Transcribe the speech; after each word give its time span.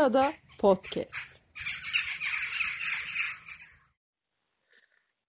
Bozcaada 0.00 0.30
Podcast. 0.60 1.42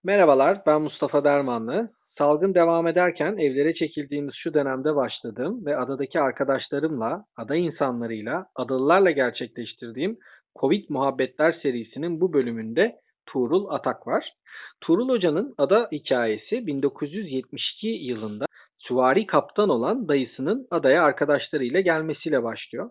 Merhabalar, 0.04 0.62
ben 0.66 0.82
Mustafa 0.82 1.24
Dermanlı. 1.24 1.90
Salgın 2.18 2.54
devam 2.54 2.88
ederken 2.88 3.38
evlere 3.38 3.74
çekildiğimiz 3.74 4.34
şu 4.44 4.54
dönemde 4.54 4.96
başladım 4.96 5.66
ve 5.66 5.78
adadaki 5.78 6.20
arkadaşlarımla, 6.20 7.26
ada 7.38 7.56
insanlarıyla, 7.56 8.46
adalılarla 8.56 9.12
gerçekleştirdiğim 9.12 10.18
Covid 10.60 10.86
Muhabbetler 10.90 11.60
serisinin 11.62 12.22
bu 12.22 12.34
bölümünde 12.34 12.96
Tuğrul 13.26 13.70
Atak 13.70 14.08
var. 14.08 14.34
Tuğrul 14.82 15.10
Hoca'nın 15.10 15.54
ada 15.58 15.88
hikayesi 15.92 16.68
1972 16.68 17.88
yılında 17.88 18.46
süvari 18.78 19.26
kaptan 19.26 19.70
olan 19.70 20.08
dayısının 20.08 20.68
adaya 20.72 21.04
arkadaşlarıyla 21.04 21.82
gelmesiyle 21.82 22.44
başlıyor. 22.44 22.90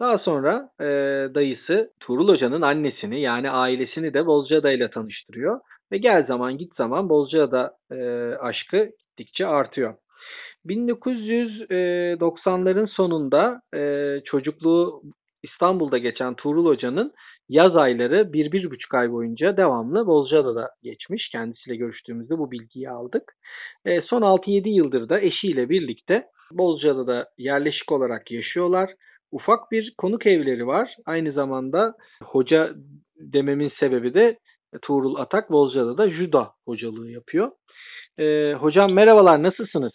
Daha 0.00 0.18
sonra 0.18 0.70
e, 0.80 0.84
dayısı 1.34 1.90
Tuğrul 2.00 2.28
Hoca'nın 2.28 2.62
annesini 2.62 3.20
yani 3.20 3.50
ailesini 3.50 4.14
de 4.14 4.26
Bozcaada 4.26 4.72
ile 4.72 4.90
tanıştırıyor. 4.90 5.60
Ve 5.92 5.98
gel 5.98 6.26
zaman 6.26 6.58
git 6.58 6.76
zaman 6.76 7.08
Bozcaada 7.08 7.72
e, 7.90 7.96
aşkı 8.40 8.90
gittikçe 8.98 9.46
artıyor. 9.46 9.94
1990'ların 10.66 12.86
sonunda 12.86 13.60
e, 13.74 14.20
çocukluğu 14.24 15.02
İstanbul'da 15.42 15.98
geçen 15.98 16.34
Tuğrul 16.34 16.66
Hoca'nın 16.66 17.12
yaz 17.48 17.76
ayları 17.76 18.32
bir, 18.32 18.52
bir 18.52 18.70
buçuk 18.70 18.94
ay 18.94 19.12
boyunca 19.12 19.56
devamlı 19.56 20.06
Bozcaada'da 20.06 20.70
geçmiş. 20.82 21.28
Kendisiyle 21.28 21.76
görüştüğümüzde 21.76 22.38
bu 22.38 22.50
bilgiyi 22.50 22.90
aldık. 22.90 23.32
E, 23.84 24.02
son 24.02 24.22
6-7 24.22 24.68
yıldır 24.68 25.08
da 25.08 25.20
eşiyle 25.20 25.68
birlikte 25.68 26.26
Bozcaada'da 26.52 27.28
yerleşik 27.38 27.92
olarak 27.92 28.30
yaşıyorlar. 28.30 28.90
Ufak 29.36 29.70
bir 29.70 29.94
konuk 29.98 30.26
evleri 30.26 30.66
var. 30.66 30.96
Aynı 31.06 31.32
zamanda 31.32 31.94
hoca 32.22 32.70
dememin 33.20 33.72
sebebi 33.80 34.14
de 34.14 34.38
Tuğrul 34.82 35.16
Atak 35.16 35.50
Bozcaada'da 35.50 36.10
judo 36.10 36.46
hocalığı 36.64 37.10
yapıyor. 37.10 37.50
E, 38.18 38.52
hocam 38.52 38.92
merhabalar 38.92 39.42
nasılsınız? 39.42 39.92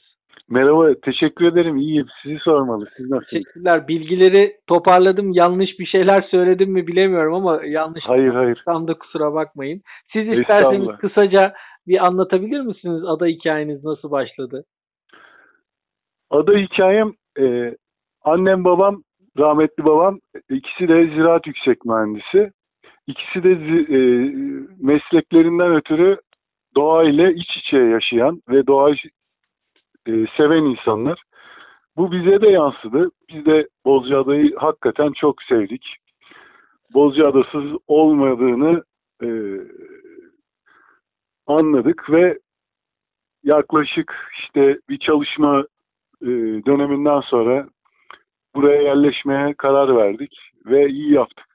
Merhaba, 0.49 0.93
teşekkür 1.05 1.45
ederim. 1.45 1.77
İyiyim. 1.77 2.07
Sizi 2.23 2.37
sormalı. 2.39 2.87
Siz 2.97 3.09
nasılsınız? 3.09 3.43
Teşekkürler. 3.43 3.87
Bilgileri 3.87 4.55
toparladım. 4.67 5.31
Yanlış 5.33 5.79
bir 5.79 5.85
şeyler 5.85 6.27
söyledim 6.31 6.71
mi 6.71 6.87
bilemiyorum 6.87 7.33
ama 7.33 7.65
yanlış 7.65 8.03
Hayır, 8.07 8.33
hayır. 8.33 8.61
tam 8.65 8.87
da 8.87 8.93
kusura 8.93 9.33
bakmayın. 9.33 9.81
Siz 10.13 10.27
isterseniz 10.27 10.97
kısaca 10.97 11.53
bir 11.87 12.05
anlatabilir 12.05 12.61
misiniz? 12.61 13.03
Ada 13.07 13.25
hikayeniz 13.25 13.83
nasıl 13.83 14.11
başladı? 14.11 14.63
Ada 16.29 16.53
hikayem 16.53 17.13
e, 17.39 17.75
annem 18.23 18.63
babam, 18.63 19.03
rahmetli 19.37 19.85
babam 19.85 20.19
ikisi 20.49 20.87
de 20.87 21.07
ziraat 21.07 21.47
yüksek 21.47 21.85
mühendisi. 21.85 22.51
İkisi 23.07 23.43
de 23.43 23.51
e, 23.51 23.99
mesleklerinden 24.79 25.75
ötürü 25.75 26.17
doğa 26.75 27.03
ile 27.03 27.33
iç 27.33 27.57
içe 27.57 27.77
yaşayan 27.77 28.41
ve 28.49 28.67
doğayı 28.67 28.95
e, 30.07 30.11
seven 30.37 30.63
insanlar. 30.63 31.23
Bu 31.97 32.11
bize 32.11 32.41
de 32.41 32.53
yansıdı. 32.53 33.11
Biz 33.29 33.45
de 33.45 33.67
Bozcaada'yı 33.85 34.55
hakikaten 34.55 35.11
çok 35.11 35.43
sevdik. 35.43 35.95
Bozcaada'sız 36.93 37.63
olmadığını 37.87 38.83
e, 39.23 39.29
anladık 41.47 42.09
ve 42.09 42.39
yaklaşık 43.43 44.13
işte 44.39 44.79
bir 44.89 44.97
çalışma 44.97 45.65
e, 46.21 46.27
döneminden 46.65 47.21
sonra 47.21 47.67
buraya 48.55 48.81
yerleşmeye 48.81 49.53
karar 49.57 49.95
verdik 49.97 50.31
ve 50.65 50.89
iyi 50.89 51.13
yaptık. 51.13 51.45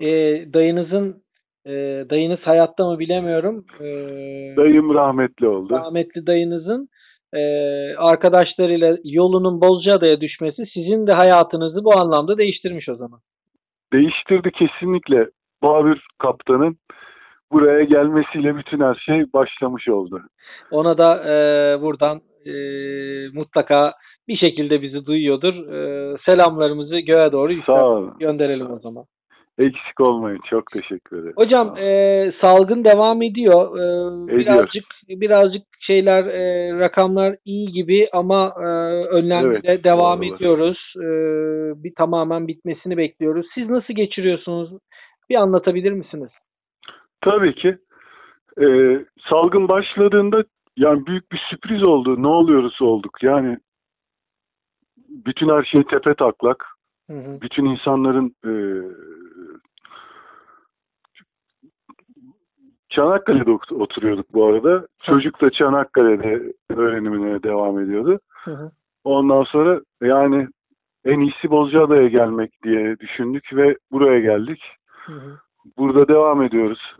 E, 0.00 0.06
dayınızın 0.52 1.22
e, 1.66 1.72
dayınız 2.10 2.38
hayatta 2.42 2.84
mı 2.90 2.98
bilemiyorum. 2.98 3.64
E, 3.80 3.86
Dayım 4.56 4.94
rahmetli 4.94 5.48
oldu. 5.48 5.74
rahmetli 5.74 6.26
dayınızın 6.26 6.88
e, 7.32 7.40
arkadaşlarıyla 7.96 8.96
yolunun 9.04 9.60
Bozcaada'ya 9.60 10.20
düşmesi 10.20 10.62
sizin 10.74 11.06
de 11.06 11.12
hayatınızı 11.12 11.84
bu 11.84 11.98
anlamda 11.98 12.38
değiştirmiş 12.38 12.88
o 12.88 12.94
zaman. 12.94 13.20
Değiştirdi 13.92 14.50
kesinlikle. 14.50 15.26
Babür 15.62 16.06
kaptanın 16.18 16.76
buraya 17.52 17.84
gelmesiyle 17.84 18.56
bütün 18.56 18.80
her 18.80 18.94
şey 18.94 19.32
başlamış 19.32 19.88
oldu. 19.88 20.22
Ona 20.70 20.98
da 20.98 21.16
e, 21.24 21.34
buradan 21.82 22.20
e, 22.46 22.52
mutlaka 23.34 23.92
bir 24.28 24.36
şekilde 24.36 24.82
bizi 24.82 25.06
duyuyordur. 25.06 25.54
E, 25.72 26.16
selamlarımızı 26.28 26.98
göğe 26.98 27.32
doğru 27.32 27.52
gönderelim 28.20 28.70
o 28.70 28.78
zaman. 28.78 29.04
Eksik 29.58 30.00
olmayın. 30.00 30.40
Çok 30.50 30.70
teşekkür 30.72 31.18
ederim. 31.18 31.32
Hocam 31.36 31.76
e, 31.78 32.32
salgın 32.42 32.84
devam 32.84 33.22
ediyor. 33.22 33.78
E, 33.78 33.82
Ediyor. 34.24 34.38
birazcık 34.38 34.84
birazcık 35.08 35.62
şeyler 35.80 36.24
e, 36.26 36.72
rakamlar 36.78 37.36
iyi 37.44 37.72
gibi 37.72 38.08
ama 38.12 38.54
e, 38.56 38.64
önlemde 39.08 39.60
Evet, 39.64 39.84
devam 39.84 40.22
doğru. 40.22 40.34
ediyoruz. 40.34 40.78
E, 40.96 41.08
bir 41.84 41.94
tamamen 41.94 42.48
bitmesini 42.48 42.96
bekliyoruz. 42.96 43.46
Siz 43.54 43.70
nasıl 43.70 43.94
geçiriyorsunuz? 43.94 44.70
Bir 45.30 45.34
anlatabilir 45.34 45.92
misiniz? 45.92 46.30
Tabii 47.20 47.54
ki. 47.54 47.76
Ee, 48.64 48.98
salgın 49.30 49.68
başladığında 49.68 50.44
yani 50.76 51.06
büyük 51.06 51.32
bir 51.32 51.40
sürpriz 51.50 51.86
oldu. 51.86 52.22
Ne 52.22 52.26
oluyoruz 52.26 52.82
olduk. 52.82 53.22
Yani 53.22 53.56
bütün 55.08 55.48
her 55.48 55.64
şey 55.64 55.82
tepe 55.82 56.14
taklak. 56.14 56.66
Hı 57.10 57.18
hı. 57.18 57.40
bütün 57.40 57.64
insanların 57.64 58.34
e, 58.44 58.52
Çanakkale'de 62.88 63.50
ot- 63.50 63.72
oturuyorduk 63.72 64.32
bu 64.34 64.46
arada. 64.46 64.86
Çocuk 65.02 65.40
da 65.40 65.50
Çanakkale'de 65.50 66.52
öğrenimine 66.70 67.42
devam 67.42 67.80
ediyordu. 67.80 68.20
Hı 68.44 68.50
hı. 68.50 68.70
Ondan 69.04 69.42
sonra 69.42 69.80
yani 70.02 70.48
en 71.04 71.20
iyisi 71.20 71.50
Bozcaada'ya 71.50 72.08
gelmek 72.08 72.62
diye 72.62 72.98
düşündük 72.98 73.52
ve 73.52 73.76
buraya 73.92 74.20
geldik. 74.20 74.62
Hı 74.88 75.12
hı. 75.12 75.38
Burada 75.78 76.08
devam 76.08 76.42
ediyoruz. 76.42 76.96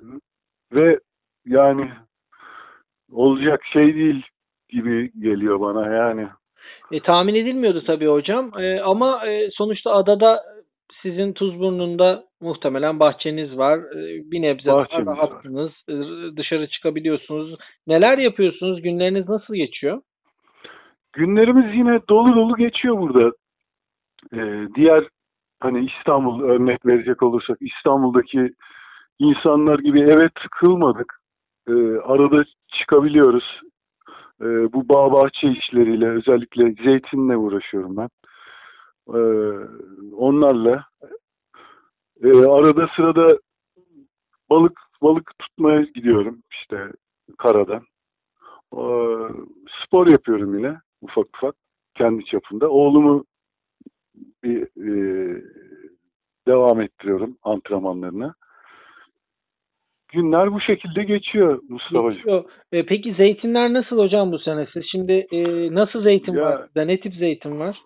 Ve 0.72 1.00
yani 1.46 1.92
olacak 3.12 3.60
şey 3.72 3.94
değil 3.94 4.22
gibi 4.68 5.12
geliyor 5.20 5.60
bana 5.60 5.94
yani. 5.94 6.28
E, 6.92 7.00
tahmin 7.00 7.34
edilmiyordu 7.34 7.84
tabii 7.86 8.06
hocam. 8.06 8.52
E, 8.60 8.80
ama 8.80 9.26
e, 9.26 9.50
sonuçta 9.52 9.90
adada 9.92 10.42
sizin 11.02 11.32
Tuzburnu'nda 11.32 12.24
muhtemelen 12.40 13.00
bahçeniz 13.00 13.58
var. 13.58 13.78
E, 13.78 14.30
bir 14.30 14.42
nebze 14.42 14.66
daha 14.66 14.76
Bahçemiz 14.76 15.06
rahatsınız. 15.06 15.72
E, 15.88 15.94
dışarı 16.36 16.68
çıkabiliyorsunuz. 16.68 17.58
Neler 17.86 18.18
yapıyorsunuz? 18.18 18.82
Günleriniz 18.82 19.28
nasıl 19.28 19.54
geçiyor? 19.54 20.00
Günlerimiz 21.12 21.74
yine 21.74 22.00
dolu 22.08 22.36
dolu 22.36 22.56
geçiyor 22.56 22.98
burada. 22.98 23.32
Ee, 24.34 24.68
diğer 24.74 25.04
hani 25.60 25.90
İstanbul 25.98 26.42
örnek 26.42 26.86
verecek 26.86 27.22
olursak 27.22 27.58
İstanbul'daki 27.60 28.50
insanlar 29.18 29.78
gibi 29.78 30.00
eve 30.00 30.28
tıkılmadık. 30.42 31.14
Ee, 31.68 31.72
arada 32.04 32.44
çıkabiliyoruz. 32.78 33.60
Ee, 34.42 34.72
bu 34.72 34.88
bağ 34.88 35.12
bahçe 35.12 35.48
işleriyle 35.48 36.08
özellikle 36.08 36.72
zeytinle 36.84 37.36
uğraşıyorum 37.36 37.96
ben. 37.96 38.08
Ee, 39.14 39.20
onlarla 40.16 40.84
Ee, 42.22 42.28
arada 42.28 42.88
sırada 42.96 43.38
balık 44.50 44.80
balık 45.02 45.32
tutmaya 45.38 45.82
gidiyorum 45.82 46.42
işte 46.50 46.92
karada. 47.38 47.82
Ee, 48.74 48.80
spor 49.84 50.06
yapıyorum 50.06 50.58
yine 50.58 50.80
ufak 51.00 51.26
ufak 51.36 51.54
kendi 51.94 52.24
çapında. 52.24 52.70
Oğlumu 52.70 53.24
bir 54.44 54.62
e, 54.62 55.42
devam 56.48 56.80
ettiriyorum 56.80 57.38
antrenmanlarına. 57.42 58.34
Günler 60.12 60.52
bu 60.52 60.60
şekilde 60.60 61.02
geçiyor 61.04 61.60
Mustafa'cığım. 61.68 62.46
E, 62.72 62.86
peki 62.86 63.14
zeytinler 63.14 63.72
nasıl 63.72 63.98
hocam 63.98 64.32
bu 64.32 64.38
sene? 64.38 64.66
Siz 64.72 64.82
şimdi 64.90 65.26
e, 65.30 65.40
nasıl 65.74 66.02
zeytin 66.02 66.32
Ya- 66.34 66.42
var? 66.42 66.66
sizde? 66.66 66.86
Ne 66.86 67.00
tip 67.00 67.14
zeytin 67.14 67.60
var? 67.60 67.78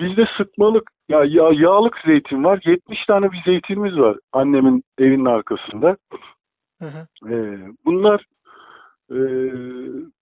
Bizde 0.00 0.22
sıkmalık 0.36 0.90
ya, 1.08 1.24
ya 1.24 1.50
yağlık 1.52 1.96
zeytin 2.06 2.44
var. 2.44 2.60
70 2.64 2.98
tane 3.08 3.32
bir 3.32 3.42
zeytinimiz 3.46 3.98
var 3.98 4.16
annemin 4.32 4.82
evinin 4.98 5.24
arkasında. 5.24 5.96
Hı 6.82 6.88
hı. 6.88 7.30
Ee, 7.32 7.58
bunlar 7.84 8.24
e, 9.10 9.18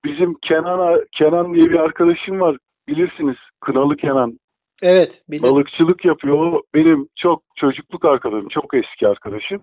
bizim 0.05 0.35
Kenan 0.43 1.05
Kenan 1.13 1.55
diye 1.55 1.71
bir 1.71 1.79
arkadaşım 1.79 2.41
var. 2.41 2.57
Bilirsiniz 2.89 3.37
Kınalı 3.61 3.97
Kenan. 3.97 4.39
Evet. 4.83 5.13
Bilirim. 5.31 5.51
Balıkçılık 5.51 6.05
yapıyor. 6.05 6.39
O 6.39 6.63
benim 6.75 7.09
çok 7.19 7.43
çocukluk 7.57 8.05
arkadaşım, 8.05 8.49
çok 8.49 8.75
eski 8.75 9.09
arkadaşım. 9.09 9.63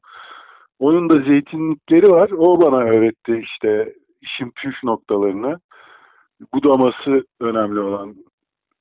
Onun 0.79 1.09
da 1.09 1.21
zeytinlikleri 1.21 2.09
var. 2.11 2.29
O 2.31 2.61
bana 2.61 2.77
öğretti 2.77 3.41
işte 3.43 3.93
işin 4.21 4.51
püf 4.55 4.83
noktalarını. 4.83 5.59
Budaması 6.53 7.23
önemli 7.39 7.79
olan 7.79 8.15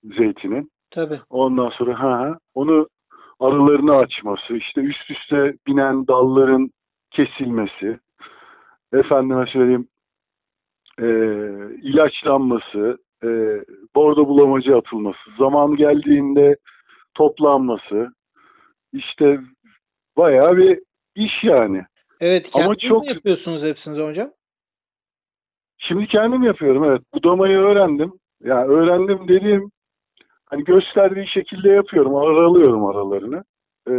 zeytinin. 0.05 0.71
Tabii. 0.91 1.21
Ondan 1.31 1.69
sonra 1.69 2.03
ha 2.03 2.11
ha 2.11 2.39
onu 2.55 2.89
aralarını 3.41 3.97
açması, 3.97 4.57
işte 4.57 4.81
üst 4.81 5.11
üste 5.11 5.55
binen 5.67 6.07
dalların 6.07 6.71
kesilmesi, 7.11 7.99
efendime 8.93 9.47
söyleyeyim 9.47 9.89
e, 11.01 11.07
ilaçlanması, 11.83 12.99
e, 13.25 13.29
bordo 13.97 14.29
bulamacı 14.29 14.77
atılması, 14.77 15.19
zaman 15.39 15.77
geldiğinde 15.77 16.57
toplanması, 17.15 18.09
işte 18.93 19.41
bayağı 20.17 20.57
bir 20.57 20.79
iş 21.19 21.45
yani. 21.45 21.85
Evet, 22.21 22.47
Ama 22.53 22.75
kendiniz 22.75 22.89
çok- 22.89 23.03
mi 23.03 23.09
yapıyorsunuz 23.09 23.63
hepsinizi 23.63 24.03
hocam? 24.03 24.31
Şimdi 25.79 26.07
kendim 26.07 26.43
yapıyorum 26.43 26.85
evet. 26.85 27.03
Budamayı 27.15 27.59
öğrendim. 27.59 28.13
Yani 28.45 28.67
öğrendim 28.67 29.29
dediğim 29.29 29.71
hani 30.47 30.65
gösterdiği 30.65 31.29
şekilde 31.29 31.69
yapıyorum. 31.69 32.17
Aralıyorum 32.17 32.87
aralarını. 32.87 33.45
Ee, 33.91 33.95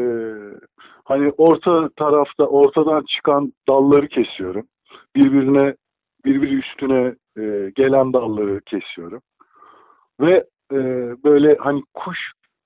hani 1.05 1.31
orta 1.37 1.89
tarafta 1.95 2.43
ortadan 2.45 3.03
çıkan 3.15 3.53
dalları 3.69 4.07
kesiyorum. 4.07 4.67
Birbirine 5.15 5.75
birbiri 6.25 6.55
üstüne 6.55 7.15
e, 7.37 7.71
gelen 7.75 8.13
dalları 8.13 8.61
kesiyorum. 8.61 9.21
Ve 10.21 10.43
e, 10.71 10.77
böyle 11.23 11.57
hani 11.59 11.81
kuş 11.93 12.17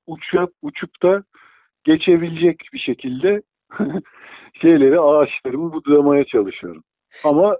uçup 0.07 0.49
uçup 0.61 1.03
da 1.03 1.23
geçebilecek 1.83 2.59
bir 2.73 2.79
şekilde 2.79 3.41
şeyleri 4.61 4.99
ağaçlarımı 4.99 5.73
budamaya 5.73 6.25
çalışıyorum. 6.25 6.83
Ama 7.23 7.57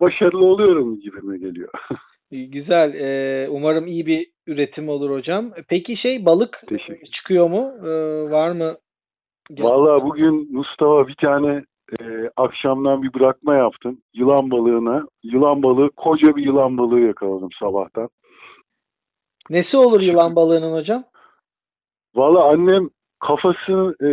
başarılı 0.00 0.44
oluyorum 0.44 1.00
gibime 1.00 1.38
geliyor. 1.38 1.68
Güzel. 2.30 2.94
Ee, 2.94 3.48
umarım 3.48 3.86
iyi 3.86 4.06
bir 4.06 4.30
üretim 4.46 4.88
olur 4.88 5.10
hocam. 5.10 5.52
Peki 5.68 5.96
şey 5.96 6.26
balık 6.26 6.62
çıkıyor 7.12 7.50
mu? 7.50 7.72
Ee, 7.82 8.30
var 8.30 8.50
mı? 8.50 8.76
Vallahi 9.50 10.04
bugün 10.04 10.56
Mustafa 10.56 11.08
bir 11.08 11.14
tane 11.14 11.64
e, 12.00 12.30
akşamdan 12.36 13.02
bir 13.02 13.14
bırakma 13.14 13.54
yaptım. 13.54 14.00
Yılan 14.14 14.50
balığına. 14.50 15.06
Yılan 15.22 15.62
balığı, 15.62 15.90
koca 15.96 16.36
bir 16.36 16.44
yılan 16.44 16.78
balığı 16.78 17.00
yakaladım 17.00 17.48
sabahtan. 17.60 18.08
Nesi 19.50 19.76
olur 19.76 20.00
yılan 20.00 20.36
balığının 20.36 20.72
hocam? 20.72 21.04
Vallahi 22.14 22.42
annem 22.42 22.88
kafasını 23.20 23.94
e, 24.02 24.10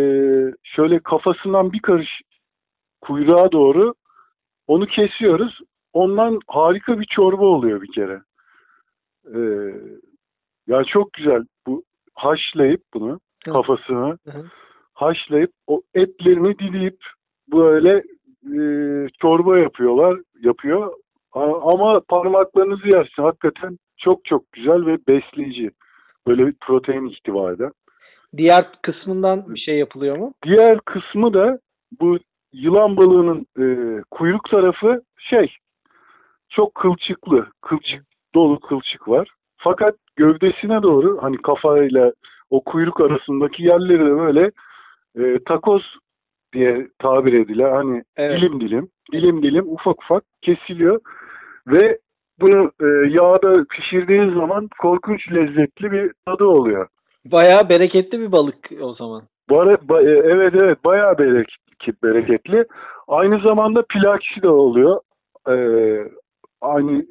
şöyle 0.63 0.99
kafasından 0.99 1.73
bir 1.73 1.79
karış 1.79 2.21
kuyruğa 3.01 3.51
doğru 3.51 3.93
onu 4.67 4.85
kesiyoruz. 4.85 5.59
Ondan 5.93 6.39
harika 6.47 6.99
bir 6.99 7.05
çorba 7.05 7.45
oluyor 7.45 7.81
bir 7.81 7.91
kere. 7.91 8.21
E, 9.35 9.39
ya 10.67 10.83
çok 10.83 11.13
güzel. 11.13 11.43
Bu 11.67 11.83
haşlayıp 12.13 12.81
bunu 12.93 13.19
kafasını 13.45 14.17
haşlayıp 14.93 15.51
o 15.67 15.81
etlerini 15.93 16.59
dileyip 16.59 16.97
böyle 17.53 18.03
e, 18.45 18.59
çorba 19.21 19.59
yapıyorlar, 19.59 20.19
yapıyor. 20.41 20.93
Ama 21.33 22.01
parmaklarınızı 22.07 22.87
yersin. 22.87 23.23
Hakikaten 23.23 23.77
çok 23.97 24.25
çok 24.25 24.51
güzel 24.51 24.85
ve 24.85 24.97
besleyici. 25.07 25.71
Böyle 26.27 26.47
bir 26.47 26.55
protein 26.61 27.05
ihtiva 27.05 27.51
eden. 27.51 27.71
Diğer 28.37 28.65
kısmından 28.81 29.55
bir 29.55 29.59
şey 29.59 29.77
yapılıyor 29.77 30.17
mu? 30.17 30.33
Diğer 30.45 30.79
kısmı 30.79 31.33
da 31.33 31.59
bu 32.01 32.17
yılan 32.53 32.97
balığının 32.97 33.45
e, 33.59 33.65
kuyruk 34.11 34.49
tarafı 34.49 35.01
şey 35.17 35.55
çok 36.49 36.75
kılçıklı, 36.75 37.47
kılçık 37.61 38.03
dolu 38.35 38.59
kılçık 38.59 39.07
var. 39.07 39.27
Fakat 39.57 39.95
gövdesine 40.15 40.83
doğru 40.83 41.17
hani 41.21 41.37
kafayla 41.37 42.13
o 42.49 42.63
kuyruk 42.63 43.01
arasındaki 43.01 43.63
yerleri 43.63 44.05
de 44.05 44.17
böyle 44.17 44.51
e, 45.19 45.39
takoz 45.43 45.83
diye 46.53 46.87
tabir 46.99 47.33
edilen 47.33 47.71
hani 47.71 48.03
Evet. 48.17 48.41
dilim 48.41 48.59
dilim, 48.59 48.89
dilim 49.11 49.43
dilim 49.43 49.65
ufak 49.67 50.03
ufak 50.03 50.23
kesiliyor 50.41 50.99
ve 51.67 51.99
bunu 52.39 52.71
e, 52.81 52.85
yağda 53.09 53.65
pişirdiğiniz 53.65 54.33
zaman 54.33 54.69
korkunç 54.81 55.31
lezzetli 55.31 55.91
bir 55.91 56.11
tadı 56.25 56.45
oluyor. 56.45 56.87
Bayağı 57.25 57.69
bereketli 57.69 58.19
bir 58.19 58.31
balık 58.31 58.55
o 58.81 58.93
zaman. 58.93 59.23
Bara- 59.49 59.73
ba- 59.73 60.07
e, 60.09 60.19
evet 60.33 60.53
evet 60.63 60.85
bayağı 60.85 61.13
berek- 61.13 61.57
bereketli. 62.03 62.65
Aynı 63.07 63.39
zamanda 63.47 63.83
plakisi 63.89 64.41
de 64.41 64.49
oluyor. 64.49 65.01
Ee, 65.49 65.99
aynı 66.61 67.05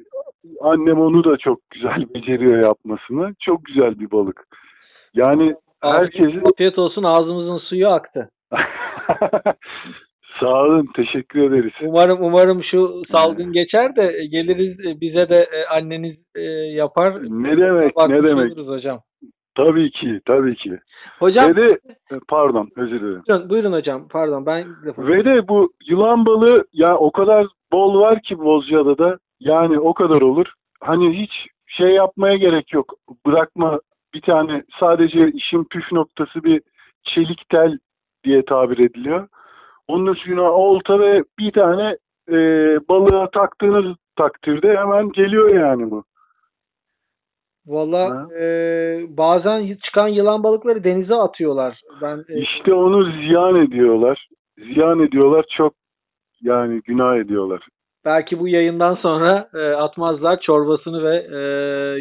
annem 0.61 1.01
onu 1.01 1.23
da 1.23 1.37
çok 1.37 1.59
güzel 1.69 2.05
beceriyor 2.15 2.63
yapmasını. 2.63 3.33
Çok 3.39 3.65
güzel 3.65 3.99
bir 3.99 4.11
balık. 4.11 4.43
Yani 5.13 5.55
herkesin 5.81 6.41
Afiyet 6.45 6.79
olsun 6.79 7.03
ağzımızın 7.03 7.57
suyu 7.57 7.87
aktı. 7.87 8.29
sağ 10.39 10.63
olun 10.63 10.89
teşekkür 10.95 11.51
ederiz. 11.51 11.73
Umarım 11.81 12.17
umarım 12.21 12.63
şu 12.71 13.01
salgın 13.15 13.51
geçer 13.51 13.95
de 13.95 14.25
geliriz 14.31 14.79
e, 14.79 15.01
bize 15.01 15.29
de 15.29 15.47
e, 15.51 15.65
anneniz 15.65 16.15
yapar. 16.75 17.13
Ne 17.23 17.57
demek 17.57 17.93
ne 18.07 18.23
demek. 18.23 18.57
hocam. 18.57 18.99
Tabii 19.55 19.91
ki 19.91 20.21
tabii 20.25 20.55
ki. 20.55 20.79
Hocam 21.19 21.49
Ve 21.49 21.55
de 21.55 21.79
pardon 22.27 22.69
özür 22.75 23.01
dilerim. 23.01 23.23
buyurun, 23.27 23.49
buyurun 23.49 23.73
hocam 23.73 24.07
pardon 24.07 24.45
ben 24.45 24.67
Ve 24.97 25.25
de 25.25 25.47
bu 25.47 25.73
yılan 25.89 26.25
balığı 26.25 26.65
ya 26.73 26.97
o 26.97 27.11
kadar 27.11 27.47
bol 27.71 27.99
var 27.99 28.21
ki 28.21 28.39
Bozcaada'da 28.39 29.17
yani 29.39 29.79
o 29.79 29.93
kadar 29.93 30.21
olur. 30.21 30.53
Hani 30.81 31.21
hiç 31.21 31.31
şey 31.67 31.87
yapmaya 31.87 32.37
gerek 32.37 32.73
yok. 32.73 32.93
Bırakma 33.25 33.79
bir 34.13 34.21
tane 34.21 34.63
sadece 34.79 35.31
işin 35.31 35.63
püf 35.63 35.91
noktası 35.91 36.43
bir 36.43 36.61
çelik 37.03 37.49
tel 37.49 37.77
diye 38.23 38.45
tabir 38.45 38.77
ediliyor. 38.77 39.27
Onun 39.87 40.13
üstüne 40.13 40.41
olta 40.41 40.99
ve 40.99 41.23
bir 41.39 41.51
tane 41.51 41.97
e, 42.29 42.35
balığa 42.89 43.29
taktığınız 43.29 43.95
takdirde 44.15 44.77
hemen 44.77 45.11
geliyor 45.11 45.55
yani 45.55 45.91
bu. 45.91 46.03
Valla 47.67 48.27
e, 48.39 48.45
bazen 49.17 49.77
çıkan 49.85 50.07
yılan 50.07 50.43
balıkları 50.43 50.83
denize 50.83 51.15
atıyorlar. 51.15 51.79
Ben 52.01 52.17
e, 52.29 52.39
İşte 52.41 52.73
onu 52.73 53.03
ziyan 53.11 53.55
ediyorlar. 53.55 54.27
Ziyan 54.57 54.99
ediyorlar 54.99 55.45
çok 55.57 55.73
yani 56.41 56.81
günah 56.85 57.17
ediyorlar. 57.17 57.67
belki 58.05 58.39
bu 58.39 58.47
yayından 58.47 58.95
sonra 58.95 59.49
e, 59.53 59.59
atmazlar 59.73 60.39
çorbasını 60.41 61.03
ve 61.03 61.15
e, 61.31 61.39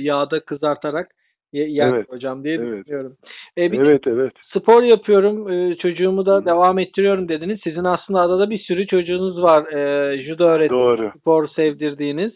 yağda 0.01 0.41
kızartarak 0.41 1.09
ye- 1.53 1.69
yer 1.71 1.89
Evet, 1.89 2.07
hocam 2.13 2.45
diye 2.45 2.55
evet. 2.55 2.81
düşünüyorum. 2.85 3.17
E, 3.59 3.73
bir 3.73 3.81
Evet 3.81 4.07
evet. 4.07 4.33
spor 4.57 4.83
yapıyorum, 4.83 5.51
e, 5.53 5.77
çocuğumu 5.77 6.27
da 6.27 6.37
Hı. 6.37 6.45
devam 6.45 6.79
ettiriyorum 6.79 7.29
dediniz. 7.29 7.61
Sizin 7.65 7.85
aslında 7.85 8.21
adada 8.21 8.51
bir 8.51 8.59
sürü 8.59 8.87
çocuğunuz 8.87 9.43
var. 9.43 9.73
E, 9.73 10.23
judo 10.23 10.45
öğretmeni, 10.45 10.81
Doğru. 10.81 11.11
spor 11.21 11.49
sevdirdiğiniz. 11.49 12.33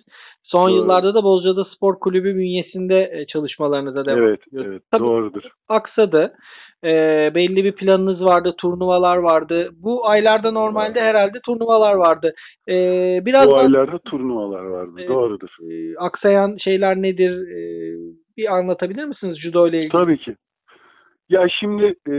Son 0.46 0.70
Doğru. 0.70 0.76
yıllarda 0.76 1.14
da 1.14 1.24
Bozcaada 1.24 1.64
Spor 1.64 1.98
Kulübü 1.98 2.34
bünyesinde 2.34 3.10
e, 3.12 3.26
çalışmalarınıza 3.26 4.04
devam 4.06 4.18
Evet, 4.22 4.48
ediyorsunuz. 4.48 4.72
evet 4.74 4.82
Tabii 4.90 5.04
doğrudur. 5.04 5.42
aksadı. 5.68 6.34
E, 6.84 6.90
belli 7.34 7.64
bir 7.64 7.72
planınız 7.72 8.20
vardı, 8.20 8.54
turnuvalar 8.58 9.16
vardı. 9.16 9.70
Bu 9.82 10.08
aylarda 10.08 10.50
normalde 10.50 11.00
herhalde 11.00 11.40
turnuvalar 11.46 11.94
vardı. 11.94 12.34
E, 12.68 12.72
biraz 13.26 13.46
Bu 13.46 13.52
da 13.52 13.56
aylarda 13.58 13.98
turnuvalar 13.98 14.64
vardı. 14.64 14.92
Evet. 14.98 15.08
Doğrudur. 15.08 15.48
e, 15.70 15.96
aksayan 15.98 16.56
şeyler 16.64 16.96
nedir? 16.96 17.32
E, 17.48 17.58
bir 18.36 18.54
anlatabilir 18.56 19.04
misiniz 19.04 19.38
judo 19.42 19.68
ile 19.68 19.76
ilgili? 19.78 19.92
Tabii 19.92 20.18
ki. 20.18 20.36
Ya 21.28 21.46
şimdi 21.60 21.84
e, 22.08 22.14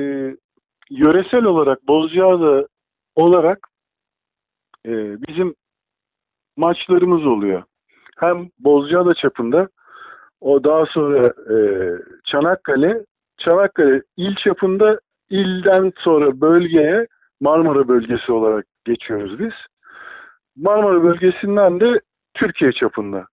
yöresel 0.89 1.43
olarak 1.43 1.88
Bozcaada 1.88 2.67
olarak 3.15 3.60
e, 4.86 4.91
bizim 5.27 5.53
maçlarımız 6.57 7.25
oluyor. 7.25 7.63
Hem 8.19 8.50
Bozcaada 8.59 9.13
çapında 9.13 9.67
o 10.41 10.63
daha 10.63 10.86
sonra 10.86 11.27
e, 11.27 11.57
Çanakkale 12.25 13.05
Çanakkale 13.38 14.01
il 14.17 14.36
çapında 14.36 15.00
ilden 15.29 15.91
sonra 15.97 16.41
bölgeye 16.41 17.07
Marmara 17.41 17.88
bölgesi 17.88 18.31
olarak 18.31 18.65
geçiyoruz 18.86 19.39
biz. 19.39 19.53
Marmara 20.55 21.03
bölgesinden 21.03 21.79
de 21.79 22.00
Türkiye 22.33 22.71
çapında 22.71 23.25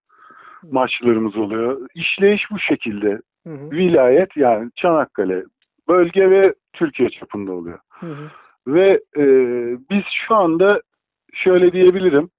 maçlarımız 0.70 1.36
oluyor. 1.36 1.88
İşleyiş 1.94 2.42
bu 2.50 2.58
şekilde. 2.58 3.20
Hı 3.46 3.50
hı, 3.54 3.70
Vilayet 3.70 4.36
yani 4.36 4.70
Çanakkale 4.76 5.44
bölge 5.88 6.30
ve 6.30 6.54
Türkiye 6.72 7.10
çapında 7.10 7.52
oluyor. 7.52 7.78
hı 7.90 8.06
hı. 8.06 8.30
Ve 8.66 9.00
e, 9.16 9.24
biz 9.90 10.02
şu 10.26 10.34
anda 10.34 10.80
şöyle 11.34 11.72
diyebilirim 11.72 12.30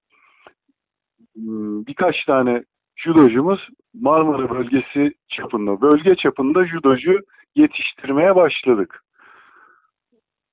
birkaç 1.86 2.24
tane 2.24 2.64
judocumuz 2.96 3.68
Marmara 3.94 4.50
bölgesi 4.50 5.14
çapında, 5.28 5.80
bölge 5.80 6.14
çapında 6.14 6.66
judocu 6.66 7.18
yetiştirmeye 7.54 8.36
başladık. 8.36 9.02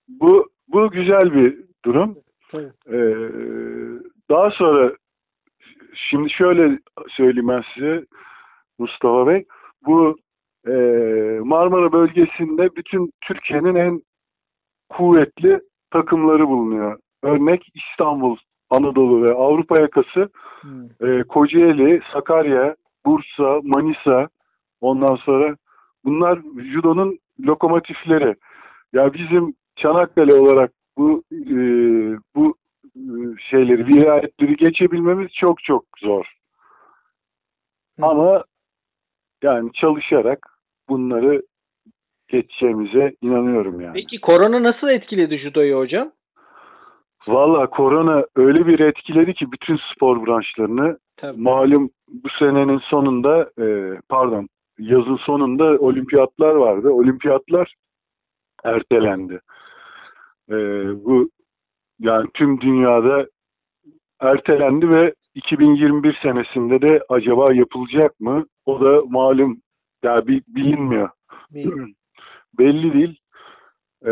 Bu 0.08 0.50
bu 0.68 0.92
güzel 0.92 1.34
bir 1.34 1.58
durum. 1.86 2.18
Ee, 2.88 3.16
daha 4.30 4.52
sonra 4.52 4.94
şimdi 5.94 6.30
şöyle 6.30 6.80
söyleyeyim 7.10 7.48
ben 7.48 7.64
size 7.74 8.06
Mustafa 8.80 9.28
Bey. 9.28 9.46
Bu 9.86 10.18
e, 10.68 10.72
Marmara 11.44 11.92
bölgesinde 11.92 12.76
bütün 12.76 13.12
Türkiye'nin 13.22 13.76
en 13.76 14.02
kuvvetli 14.90 15.60
takımları 15.92 16.48
bulunuyor. 16.48 17.00
Örnek 17.24 17.68
İstanbul, 17.76 18.38
Anadolu 18.74 19.24
ve 19.24 19.34
Avrupa 19.34 19.82
yakası, 19.82 20.30
Hmm. 20.62 21.10
e, 21.10 21.24
Kocaeli, 21.24 22.02
Sakarya, 22.14 22.76
Bursa, 23.06 23.60
Manisa, 23.64 24.30
ondan 24.82 25.16
sonra 25.16 25.56
bunlar 26.06 26.40
judonun 26.74 27.20
lokomotifleri. 27.48 28.36
Ya 28.94 29.14
bizim 29.14 29.54
Çanakkale 29.76 30.34
olarak 30.34 30.72
bu 30.98 31.24
e, 31.32 31.56
bu 32.36 32.56
e, 32.96 33.02
şeyleri, 33.50 33.88
vilayetleri 33.88 34.56
geçebilmemiz 34.56 35.32
çok 35.34 35.64
çok 35.64 35.86
zor. 35.98 36.26
Hı. 38.00 38.06
Ama 38.06 38.44
yani 39.44 39.72
çalışarak 39.74 40.48
bunları 40.90 41.42
geçeceğimize 42.28 43.16
inanıyorum 43.22 43.82
yani. 43.82 43.94
Peki 43.94 44.22
korona 44.22 44.64
nasıl 44.64 44.88
etkiledi 44.90 45.38
judoyu 45.38 45.78
hocam? 45.78 46.12
Valla 47.28 47.70
korona 47.70 48.26
öyle 48.36 48.68
bir 48.68 48.80
etkiledi 48.80 49.34
ki 49.34 49.52
bütün 49.52 49.80
spor 49.94 50.26
branşlarını 50.26 50.98
Tabii. 51.18 51.42
malum 51.42 51.90
bu 52.08 52.30
senenin 52.40 52.78
sonunda 52.78 53.50
e, 53.60 53.98
pardon 54.10 54.50
yazın 54.80 55.18
sonunda 55.18 55.64
olimpiyatlar 55.64 56.56
vardı. 56.56 56.90
Olimpiyatlar 56.90 57.76
ertelendi. 58.64 59.40
E, 60.50 60.56
bu 61.06 61.30
yani 62.00 62.28
tüm 62.34 62.62
dünyada 62.62 63.28
ertelendi 64.20 64.90
ve 64.90 65.14
2021 65.36 66.20
senesinde 66.24 66.82
de 66.82 67.04
acaba 67.10 67.54
yapılacak 67.54 68.20
mı? 68.20 68.46
O 68.66 68.82
da 68.82 69.02
malum 69.10 69.62
ya 70.04 70.28
bi- 70.28 70.44
bilinmiyor. 70.48 71.10
Belli 72.60 72.94
değil. 72.94 73.20
E, 74.06 74.12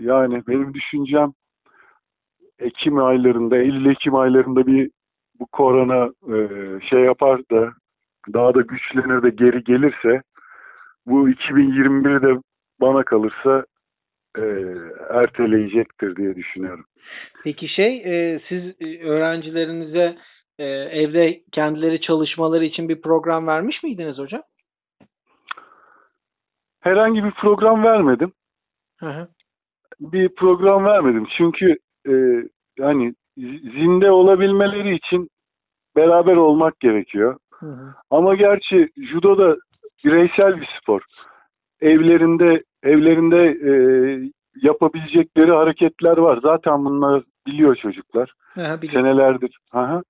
yani 0.00 0.42
benim 0.48 0.74
düşüncem 0.74 1.32
Ekim 2.58 2.98
aylarında, 2.98 3.56
Eylül-Ekim 3.56 4.14
aylarında 4.14 4.66
bir 4.66 4.90
bu 5.40 5.46
korona 5.46 6.10
e, 6.34 6.38
şey 6.90 7.00
yapar 7.00 7.40
da 7.50 7.70
daha 8.32 8.54
da 8.54 8.60
güçlenir 8.60 9.22
de 9.22 9.30
geri 9.30 9.64
gelirse 9.64 10.22
bu 11.06 11.28
2021'de 11.30 12.40
bana 12.80 13.04
kalırsa 13.04 13.64
e, 14.38 14.42
erteleyecektir 15.10 16.16
diye 16.16 16.36
düşünüyorum. 16.36 16.84
Peki 17.44 17.68
şey 17.68 17.96
e, 17.96 18.40
siz 18.48 18.74
e, 18.80 19.04
öğrencilerinize 19.04 20.16
e, 20.58 20.64
evde 20.64 21.42
kendileri 21.52 22.00
çalışmaları 22.00 22.64
için 22.64 22.88
bir 22.88 23.00
program 23.00 23.46
vermiş 23.46 23.82
miydiniz 23.82 24.18
hocam? 24.18 24.42
Herhangi 26.80 27.24
bir 27.24 27.30
program 27.30 27.84
vermedim. 27.84 28.32
Hı 29.00 29.06
hı. 29.06 29.28
Bir 30.00 30.34
program 30.34 30.84
vermedim. 30.84 31.26
Çünkü 31.36 31.76
e, 32.08 32.12
yani 32.78 33.14
zinde 33.78 34.10
olabilmeleri 34.10 34.94
için 34.96 35.28
beraber 35.96 36.36
olmak 36.36 36.80
gerekiyor. 36.80 37.38
Hı 37.54 37.66
hı. 37.66 37.94
Ama 38.10 38.34
gerçi 38.34 38.88
judo 38.96 39.38
da 39.38 39.56
bireysel 40.04 40.60
bir 40.60 40.68
spor. 40.80 41.02
Evlerinde 41.80 42.62
evlerinde 42.82 43.40
e, 43.70 43.72
yapabilecekleri 44.62 45.50
hareketler 45.50 46.16
var. 46.16 46.38
Zaten 46.42 46.84
bunlar 46.84 47.22
biliyor 47.46 47.76
çocuklar. 47.76 48.32
Hı, 48.54 48.82
biliyorum. 48.82 49.08
Senelerdir, 49.08 49.58
aha, 49.72 50.02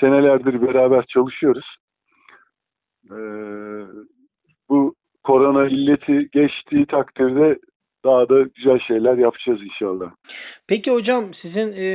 senelerdir 0.00 0.62
beraber 0.62 1.04
çalışıyoruz. 1.08 1.76
Ee, 3.10 3.16
bu 4.68 4.94
korona 5.24 5.68
illeti 5.68 6.28
geçtiği 6.32 6.86
takdirde 6.86 7.58
daha 8.04 8.28
da 8.28 8.42
güzel 8.42 8.78
şeyler 8.78 9.18
yapacağız 9.18 9.62
inşallah. 9.62 10.10
Peki 10.68 10.90
hocam 10.90 11.34
sizin 11.42 11.72
e, 11.72 11.86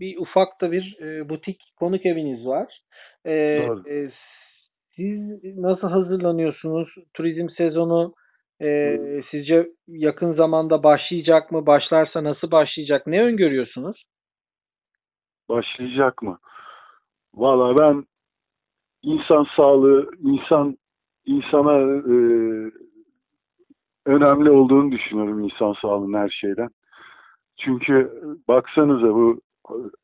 bir 0.00 0.18
ufak 0.18 0.60
da 0.60 0.72
bir 0.72 0.96
e, 1.00 1.28
butik 1.28 1.60
konuk 1.76 2.06
eviniz 2.06 2.46
var. 2.46 2.80
E, 3.24 3.32
e, 3.90 4.10
siz 4.96 5.44
nasıl 5.56 5.88
hazırlanıyorsunuz? 5.88 6.88
Turizm 7.14 7.48
sezonu 7.56 8.14
e, 8.62 8.98
sizce 9.30 9.66
yakın 9.88 10.34
zamanda 10.34 10.82
başlayacak 10.82 11.52
mı? 11.52 11.66
Başlarsa 11.66 12.24
nasıl 12.24 12.50
başlayacak? 12.50 13.06
Ne 13.06 13.22
öngörüyorsunuz? 13.22 14.04
Başlayacak 15.48 16.22
mı? 16.22 16.38
Valla 17.34 17.78
ben 17.78 18.04
insan 19.02 19.46
sağlığı, 19.56 20.10
insan 20.20 20.76
insana 21.26 21.80
e, 21.82 22.16
önemli 24.06 24.50
olduğunu 24.50 24.92
düşünüyorum 24.92 25.40
insan 25.44 25.74
sağlığının 25.82 26.18
her 26.18 26.28
şeyden. 26.28 26.68
Çünkü 27.60 28.22
baksanıza 28.48 29.14
bu 29.14 29.40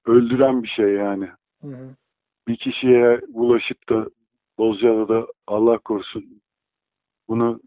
öldüren 0.06 0.62
bir 0.62 0.68
şey 0.68 0.92
yani. 0.92 1.28
Hı 1.60 1.68
hı. 1.68 1.94
Bir 2.48 2.56
kişiye 2.56 3.20
bulaşıp 3.28 3.88
da 3.88 4.06
Bozcaada'da 4.58 5.26
Allah 5.46 5.78
korusun 5.78 6.40
bunu 7.28 7.60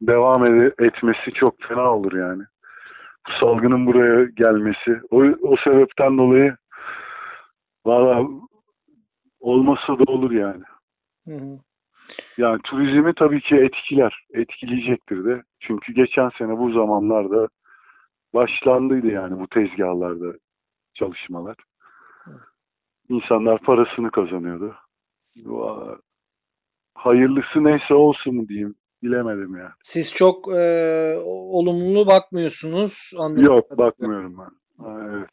devam 0.00 0.44
etmesi 0.78 1.32
çok 1.34 1.62
fena 1.62 1.94
olur 1.94 2.12
yani. 2.12 2.42
Bu 3.28 3.32
salgının 3.40 3.86
buraya 3.86 4.24
gelmesi. 4.24 5.00
O, 5.10 5.22
o 5.22 5.56
sebepten 5.64 6.18
dolayı 6.18 6.56
valla 7.86 8.28
olmasa 9.40 9.98
da 9.98 10.12
olur 10.12 10.30
yani. 10.30 10.64
Hı 11.28 11.34
hı. 11.34 11.58
Yani 12.40 12.60
turizmi 12.64 13.14
tabii 13.14 13.40
ki 13.40 13.56
etkiler. 13.56 14.26
Etkileyecektir 14.34 15.24
de. 15.24 15.42
Çünkü 15.60 15.92
geçen 15.92 16.30
sene 16.38 16.58
bu 16.58 16.72
zamanlarda 16.72 17.48
başlandıydı 18.34 19.06
yani 19.06 19.40
bu 19.40 19.46
tezgahlarda 19.48 20.38
çalışmalar. 20.94 21.56
İnsanlar 23.08 23.58
parasını 23.58 24.10
kazanıyordu. 24.10 24.74
Hayırlısı 26.94 27.64
neyse 27.64 27.94
olsun 27.94 28.34
mu 28.34 28.48
diyeyim. 28.48 28.74
Bilemedim 29.02 29.56
ya. 29.56 29.72
Siz 29.92 30.06
çok 30.18 30.48
e, 30.48 30.62
olumlu 31.26 32.06
bakmıyorsunuz. 32.06 32.92
anladığım 33.18 33.44
Yok 33.44 33.78
bakmıyorum 33.78 34.38
ben. 34.38 34.84
Ha, 34.84 35.00
evet. 35.10 35.30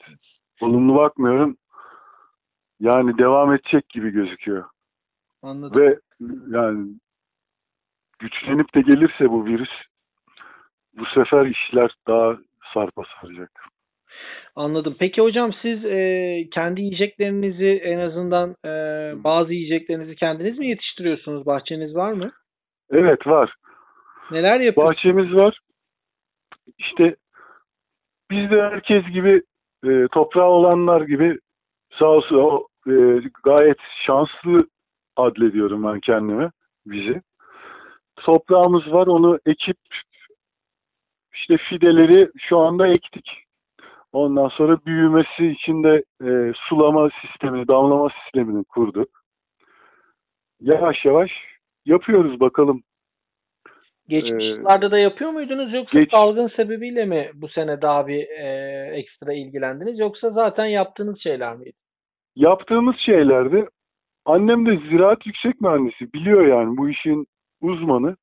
Olumlu 0.61 0.95
bakmıyorum. 0.95 1.57
Yani 2.79 3.17
devam 3.17 3.53
edecek 3.53 3.89
gibi 3.89 4.09
gözüküyor. 4.09 4.65
Anladım. 5.41 5.81
Ve 5.81 5.99
yani 6.49 6.87
güçlenip 8.19 8.75
de 8.75 8.81
gelirse 8.81 9.29
bu 9.29 9.45
virüs 9.45 9.69
bu 10.93 11.05
sefer 11.05 11.45
işler 11.45 11.91
daha 12.07 12.37
sarpa 12.73 13.03
saracak. 13.21 13.51
Anladım. 14.55 14.95
Peki 14.99 15.21
hocam 15.21 15.53
siz 15.61 15.85
e, 15.85 16.49
kendi 16.53 16.81
yiyeceklerinizi 16.81 17.81
en 17.83 17.99
azından 17.99 18.55
e, 18.65 18.69
bazı 19.23 19.53
yiyeceklerinizi 19.53 20.15
kendiniz 20.15 20.57
mi 20.57 20.67
yetiştiriyorsunuz? 20.67 21.45
Bahçeniz 21.45 21.95
var 21.95 22.11
mı? 22.11 22.31
Evet 22.91 23.27
var. 23.27 23.53
Neler 24.31 24.59
yapıyorsunuz? 24.59 24.97
Bahçemiz 24.97 25.35
var. 25.35 25.59
İşte 26.77 27.15
biz 28.31 28.51
de 28.51 28.61
herkes 28.61 29.05
gibi 29.13 29.41
e, 29.85 30.07
toprağı 30.11 30.49
olanlar 30.49 31.01
gibi 31.01 31.39
sağ 31.99 32.05
olsun 32.05 32.35
o 32.35 32.67
e, 32.87 33.21
gayet 33.43 33.77
şanslı 34.05 34.67
adlediyorum 35.19 35.83
ben 35.83 35.99
kendimi 35.99 36.49
bizi. 36.85 37.21
Toprağımız 38.15 38.91
var 38.93 39.07
onu 39.07 39.39
ekip 39.45 39.77
işte 41.33 41.57
fideleri 41.57 42.29
şu 42.37 42.57
anda 42.59 42.87
ektik. 42.87 43.29
Ondan 44.13 44.47
sonra 44.47 44.77
büyümesi 44.85 45.47
için 45.47 45.83
de 45.83 46.03
e, 46.23 46.53
sulama 46.69 47.09
sistemini, 47.21 47.67
damlama 47.67 48.09
sistemini 48.23 48.63
kurduk. 48.63 49.09
Yavaş 50.61 51.05
yavaş 51.05 51.31
yapıyoruz 51.85 52.39
bakalım. 52.39 52.83
Geçmiş 54.09 54.43
Ee, 54.43 54.47
yıllarda 54.47 54.91
da 54.91 54.97
yapıyor 54.99 55.31
muydunuz 55.31 55.73
yoksa 55.73 55.99
geç- 55.99 56.11
salgın 56.11 56.47
sebebiyle 56.47 57.05
mi 57.05 57.31
bu 57.33 57.47
sene 57.49 57.81
daha 57.81 58.07
bir 58.07 58.27
e, 58.29 58.45
ekstra 58.93 59.33
ilgilendiniz 59.33 59.99
yoksa 59.99 60.29
zaten 60.29 60.65
yaptığınız 60.65 61.19
şeyler 61.23 61.55
miydi? 61.55 61.73
yaptığımız 62.35 62.95
şeylerdi. 63.05 63.67
Annem 64.27 64.65
de 64.65 64.77
ziraat 64.89 65.25
yüksek 65.25 65.61
mühendisi. 65.61 66.13
Biliyor 66.13 66.45
yani 66.47 66.77
bu 66.77 66.89
işin 66.89 67.27
uzmanı. 67.61 68.15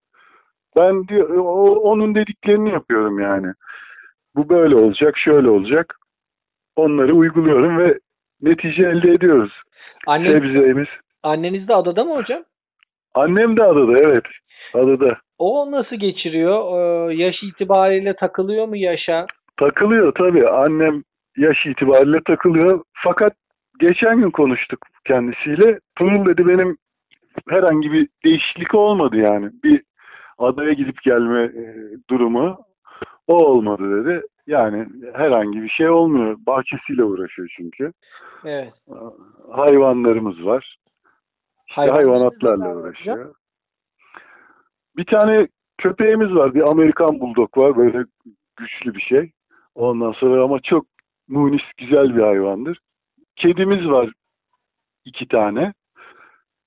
Ben 0.76 1.08
diyor, 1.08 1.30
o- 1.30 1.80
onun 1.80 2.14
dediklerini 2.14 2.70
yapıyorum 2.70 3.20
yani. 3.20 3.46
Bu 4.36 4.48
böyle 4.48 4.76
olacak, 4.76 5.18
şöyle 5.18 5.50
olacak. 5.50 5.96
Onları 6.76 7.14
uyguluyorum 7.14 7.78
ve 7.78 7.98
netice 8.42 8.88
elde 8.88 9.10
ediyoruz. 9.12 9.52
Anne, 10.06 10.28
Sebzemiz. 10.28 10.88
anneniz 11.22 11.68
de 11.68 11.74
adada 11.74 12.04
mı 12.04 12.14
hocam? 12.16 12.42
Annem 13.14 13.56
de 13.56 13.62
adada, 13.64 13.92
evet. 13.98 14.24
Adada. 14.74 15.18
O 15.38 15.70
nasıl 15.70 15.96
geçiriyor? 15.96 16.78
E, 17.10 17.14
yaş 17.14 17.42
itibariyle 17.42 18.16
takılıyor 18.16 18.68
mu 18.68 18.76
yaşa? 18.76 19.26
Takılıyor 19.56 20.12
tabii. 20.14 20.48
Annem 20.48 21.02
yaş 21.36 21.66
itibariyle 21.66 22.18
takılıyor. 22.26 22.82
Fakat 23.04 23.32
geçen 23.78 24.20
gün 24.20 24.30
konuştuk 24.30 24.78
kendisiyle. 25.04 25.80
Tuğrul 25.96 26.26
dedi 26.26 26.48
benim 26.48 26.76
herhangi 27.48 27.92
bir 27.92 28.08
değişiklik 28.24 28.74
olmadı 28.74 29.16
yani. 29.16 29.50
Bir 29.64 29.82
adaya 30.38 30.72
gidip 30.72 31.02
gelme 31.02 31.42
e, 31.44 31.74
durumu. 32.10 32.58
O 33.26 33.34
olmadı 33.34 34.04
dedi. 34.04 34.22
Yani 34.46 34.86
herhangi 35.14 35.62
bir 35.62 35.68
şey 35.68 35.90
olmuyor. 35.90 36.36
Bahçesiyle 36.46 37.04
uğraşıyor 37.04 37.48
çünkü. 37.56 37.92
Evet. 38.44 38.72
Hayvanlarımız 39.50 40.44
var. 40.46 40.76
İşte 41.68 41.92
hayvanatlarla 41.92 42.76
uğraşıyor. 42.76 43.34
Bir 44.96 45.04
tane 45.04 45.48
köpeğimiz 45.78 46.34
var. 46.34 46.54
Bir 46.54 46.70
Amerikan 46.70 47.20
Bulldog 47.20 47.58
var. 47.58 47.76
Böyle 47.76 48.04
güçlü 48.56 48.94
bir 48.94 49.00
şey. 49.00 49.30
Ondan 49.74 50.12
sonra 50.12 50.44
ama 50.44 50.60
çok 50.60 50.86
munis 51.28 51.62
güzel 51.78 52.16
bir 52.16 52.22
hayvandır. 52.22 52.78
Kedimiz 53.36 53.90
var. 53.90 54.10
iki 55.04 55.28
tane. 55.28 55.72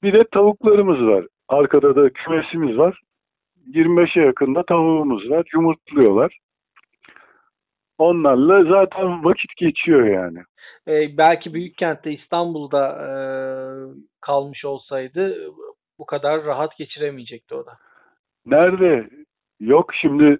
Bir 0.03 0.13
de 0.13 0.19
tavuklarımız 0.31 1.07
var. 1.07 1.25
Arkada 1.47 1.95
da 1.95 2.09
kümesimiz 2.09 2.77
var. 2.77 3.01
25'e 3.73 4.25
yakında 4.25 4.63
tavuğumuz 4.63 5.29
var. 5.29 5.45
Yumurtluyorlar. 5.53 6.37
Onlarla 7.97 8.63
zaten 8.63 9.23
vakit 9.23 9.55
geçiyor 9.57 10.05
yani. 10.05 10.39
Ee, 10.87 11.17
belki 11.17 11.53
büyük 11.53 11.77
kentte 11.77 12.11
İstanbul'da 12.11 12.87
e, 12.87 13.09
kalmış 14.21 14.65
olsaydı 14.65 15.51
bu 15.99 16.05
kadar 16.05 16.43
rahat 16.43 16.77
geçiremeyecekti 16.77 17.55
o 17.55 17.65
da. 17.65 17.77
Nerede? 18.45 19.09
Yok 19.59 19.93
şimdi 20.01 20.37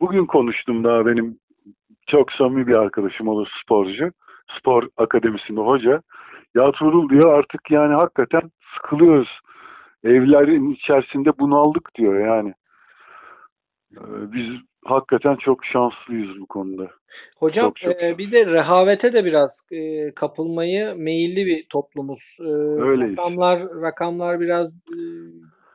bugün 0.00 0.26
konuştum 0.26 0.84
daha 0.84 1.06
benim 1.06 1.38
çok 2.06 2.32
samimi 2.32 2.66
bir 2.66 2.76
arkadaşım 2.76 3.28
o 3.28 3.44
da 3.44 3.48
sporcu. 3.62 4.12
Spor 4.58 4.88
akademisinde 4.96 5.60
hoca. 5.60 6.02
Ya 6.54 6.72
Tuğrul 6.72 7.08
diyor 7.08 7.38
artık 7.38 7.70
yani 7.70 7.94
hakikaten 7.94 8.50
sıkılıyoruz. 8.74 9.28
Evlerin 10.04 10.70
içerisinde 10.70 11.38
bunaldık 11.38 11.94
diyor 11.94 12.26
yani. 12.26 12.54
Ee, 13.96 14.32
Biz 14.32 14.60
hakikaten 14.84 15.36
çok 15.36 15.64
şanslıyız 15.64 16.40
bu 16.40 16.46
konuda. 16.46 16.90
Hocam 17.38 17.66
Çok, 17.66 17.76
çok, 17.76 18.02
e, 18.02 18.18
bir 18.18 18.32
de 18.32 18.46
rehavete 18.46 19.12
de 19.12 19.24
biraz 19.24 19.50
e, 19.70 20.10
kapılmayı 20.14 20.94
meyilli 20.96 21.46
bir 21.46 21.66
toplumuz. 21.70 22.36
E, 22.40 22.48
Öyleyiz. 22.82 23.18
Rakamlar 23.18 23.60
rakamlar 23.82 24.40
biraz 24.40 24.68
e, 24.68 24.98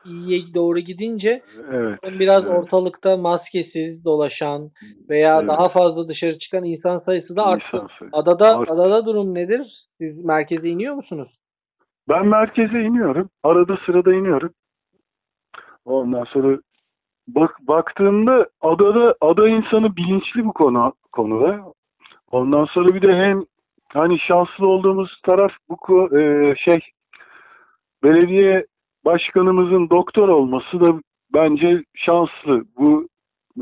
iyiye 0.05 0.53
doğru 0.53 0.79
gidince 0.79 1.41
Evet. 1.71 1.99
biraz 2.03 2.45
evet. 2.45 2.59
ortalıkta 2.59 3.17
maskesiz 3.17 4.05
dolaşan 4.05 4.69
veya 5.09 5.37
Evet. 5.39 5.47
daha 5.47 5.69
fazla 5.69 6.07
dışarı 6.07 6.39
çıkan 6.39 6.63
insan 6.63 6.99
sayısı 6.99 7.35
da 7.35 7.45
arttı. 7.45 7.65
İnsan 7.77 7.89
sayısı. 7.99 8.17
Adada 8.17 8.57
Arttı. 8.57 8.73
adada 8.73 9.05
durum 9.05 9.35
nedir? 9.35 9.67
Siz 9.97 10.25
merkeze 10.25 10.69
iniyor 10.69 10.95
musunuz? 10.95 11.29
Ben 12.09 12.27
merkeze 12.27 12.81
iniyorum. 12.81 13.29
Arada 13.43 13.77
sırada 13.85 14.13
iniyorum. 14.13 14.53
Ondan 15.85 16.23
sonra 16.23 16.57
bak 17.27 17.57
baktığımda 17.61 18.47
adada 18.61 19.15
ada 19.21 19.47
insanı 19.47 19.95
bilinçli 19.95 20.45
bu 20.45 20.53
konu 20.53 20.93
konuda. 21.11 21.59
Ondan 22.31 22.65
sonra 22.65 22.95
bir 22.95 23.01
de 23.01 23.13
hem 23.15 23.43
hani 23.93 24.19
şanslı 24.19 24.67
olduğumuz 24.67 25.21
taraf 25.25 25.51
bu 25.69 26.17
e, 26.17 26.53
şey 26.57 26.79
belediye 28.03 28.65
başkanımızın 29.05 29.89
doktor 29.89 30.27
olması 30.29 30.79
da 30.79 31.01
bence 31.33 31.83
şanslı. 31.95 32.65
Bu 32.77 33.07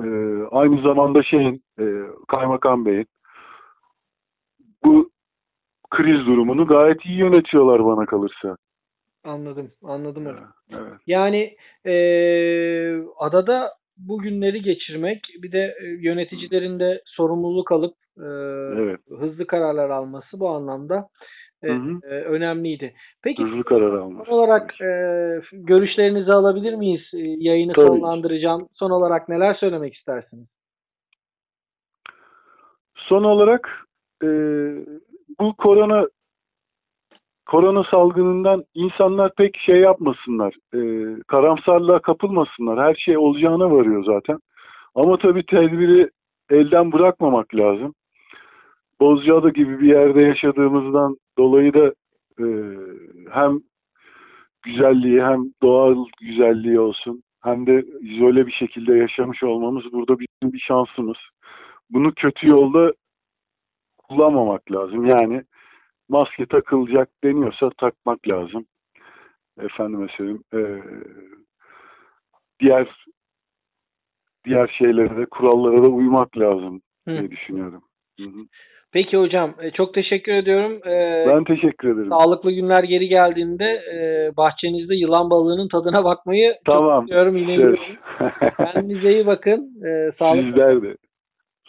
e, 0.03 0.07
aynı 0.51 0.81
zamanda 0.81 1.23
şeyin 1.23 1.63
e, 1.79 1.85
kaymakam 2.27 2.85
beyin 2.85 3.05
bu 4.85 5.09
kriz 5.89 6.25
durumunu 6.25 6.67
gayet 6.67 7.05
iyi 7.05 7.17
yönetiyorlar 7.17 7.85
bana 7.85 8.05
kalırsa. 8.05 8.57
Anladım. 9.23 9.71
Anladım 9.83 10.25
hocam. 10.25 10.53
Evet. 10.71 10.93
Yani 11.07 11.55
eee, 11.85 13.03
adada 13.19 13.73
bu 13.97 14.17
günleri 14.21 14.61
geçirmek 14.61 15.21
bir 15.41 15.51
de 15.51 15.75
e, 15.81 15.85
yöneticilerin 15.87 16.79
de 16.79 17.01
sorumluluk 17.05 17.71
alıp 17.71 17.93
eee, 18.17 18.25
Evet. 18.77 18.99
hızlı 19.19 19.47
kararlar 19.47 19.89
alması 19.89 20.39
bu 20.39 20.49
anlamda 20.49 20.95
e, 20.97 21.07
Hı 21.63 21.73
hı. 21.73 21.99
e, 22.03 22.07
önemliydi. 22.23 22.93
Peki 23.23 23.43
Hızlı 23.43 23.63
karar 23.63 23.93
almış. 23.93 24.27
son 24.27 24.33
olarak 24.33 24.81
e, 24.81 24.87
görüşlerinizi 25.53 26.31
alabilir 26.31 26.73
miyiz? 26.73 27.01
E, 27.13 27.17
Yayını 27.19 27.73
Tabii. 27.73 27.87
sonlandıracağım. 27.87 28.67
Son 28.73 28.89
olarak 28.89 29.29
neler 29.29 29.53
söylemek 29.53 29.93
istersiniz? 29.93 30.47
Son 32.95 33.23
olarak 33.23 33.85
e, 34.23 34.27
bu 35.39 35.53
korona 35.57 36.07
korona 37.45 37.83
salgınından 37.91 38.63
insanlar 38.73 39.35
pek 39.35 39.57
şey 39.57 39.75
yapmasınlar. 39.79 40.53
E, 40.73 40.79
karamsarlığa 41.27 41.99
kapılmasınlar. 41.99 42.79
Her 42.87 42.95
şey 42.95 43.17
olacağına 43.17 43.71
varıyor 43.71 44.03
zaten. 44.05 44.39
Ama 44.95 45.17
tabii 45.17 45.45
tedbiri 45.45 46.09
elden 46.49 46.91
bırakmamak 46.91 47.55
lazım. 47.55 47.93
Bozcaada 49.01 49.49
gibi 49.49 49.79
bir 49.79 49.87
yerde 49.87 50.27
yaşadığımızdan 50.27 51.17
dolayı 51.37 51.73
da 51.73 51.93
e, 52.39 52.45
hem 53.31 53.59
güzelliği 54.61 55.23
hem 55.23 55.53
doğal 55.61 56.05
güzelliği 56.21 56.79
olsun 56.79 57.23
hem 57.43 57.67
de 57.67 57.85
izole 58.01 58.47
bir 58.47 58.51
şekilde 58.51 58.95
yaşamış 58.95 59.43
olmamız 59.43 59.83
burada 59.91 60.19
bizim 60.19 60.53
bir 60.53 60.59
şansımız. 60.59 61.17
Bunu 61.89 62.13
kötü 62.13 62.47
yolda 62.47 62.93
kullanmamak 63.97 64.71
lazım. 64.71 65.05
Yani 65.05 65.43
maske 66.09 66.45
takılacak 66.45 67.09
deniyorsa 67.23 67.69
takmak 67.77 68.27
lazım. 68.27 68.65
Efendime 69.59 70.07
söyleyeyim. 70.17 70.43
eee, 70.53 70.83
diğer 72.59 73.05
diğer 74.45 74.75
şeylere 74.77 75.17
de 75.17 75.25
kurallara 75.25 75.83
da 75.83 75.89
uymak 75.89 76.37
lazım 76.37 76.81
Hı. 77.07 77.11
diye 77.11 77.31
düşünüyorum. 77.31 77.83
Hı 78.19 78.25
hı. 78.25 78.45
Peki 78.93 79.17
hocam 79.17 79.55
e, 79.61 79.71
çok 79.71 79.93
teşekkür 79.93 80.31
ediyorum. 80.33 80.87
E, 80.87 81.25
Ben 81.27 81.43
teşekkür 81.43 81.93
ederim. 81.93 82.09
Sağlıklı 82.09 82.51
günler 82.51 82.83
geri 82.83 83.07
geldiğinde 83.07 83.65
e, 83.65 83.97
bahçenizde 84.37 84.95
yılan 84.95 85.29
balığının 85.29 85.67
tadına 85.67 86.03
bakmayı 86.03 86.53
çok 86.65 86.75
Tamam. 86.75 87.03
istiyorum. 87.05 87.37
Yine. 87.37 87.75
Kendinize 88.73 89.11
iyi 89.13 89.25
bakın. 89.25 89.73
Sağlıklı 90.19 90.47
Sizler 90.49 90.81
de. 90.81 90.95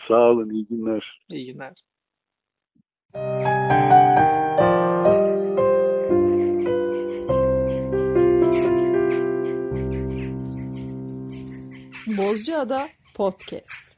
Sağ 0.08 0.30
olun. 0.30 0.50
iyi 0.50 0.66
günler. 0.66 1.18
iyi 1.30 1.52
günler. 1.52 1.72
Bozcaada 12.06 12.88
Podcast. 13.14 13.91